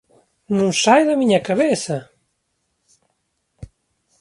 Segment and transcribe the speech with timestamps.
[0.57, 1.97] Non sae da miña cabeza!